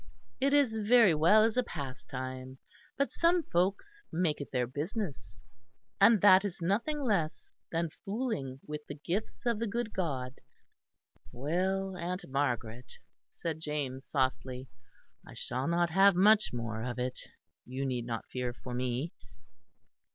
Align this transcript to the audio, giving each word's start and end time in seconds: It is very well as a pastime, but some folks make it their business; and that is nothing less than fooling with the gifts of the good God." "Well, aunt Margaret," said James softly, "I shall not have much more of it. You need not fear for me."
It 0.39 0.51
is 0.51 0.73
very 0.73 1.13
well 1.13 1.43
as 1.43 1.57
a 1.57 1.63
pastime, 1.63 2.57
but 2.97 3.11
some 3.11 3.43
folks 3.43 4.01
make 4.11 4.41
it 4.41 4.49
their 4.51 4.65
business; 4.65 5.15
and 5.99 6.21
that 6.21 6.43
is 6.43 6.59
nothing 6.59 6.99
less 7.03 7.45
than 7.71 7.89
fooling 8.03 8.61
with 8.65 8.81
the 8.87 8.95
gifts 8.95 9.45
of 9.45 9.59
the 9.59 9.67
good 9.67 9.93
God." 9.93 10.41
"Well, 11.31 11.95
aunt 11.95 12.25
Margaret," 12.27 12.93
said 13.29 13.59
James 13.59 14.03
softly, 14.03 14.67
"I 15.23 15.35
shall 15.35 15.67
not 15.67 15.91
have 15.91 16.15
much 16.15 16.51
more 16.51 16.81
of 16.81 16.97
it. 16.97 17.19
You 17.63 17.85
need 17.85 18.07
not 18.07 18.25
fear 18.27 18.53
for 18.53 18.73
me." 18.73 19.13